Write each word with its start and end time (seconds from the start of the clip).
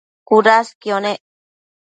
cudasquio 0.27 0.95
nec 1.05 1.19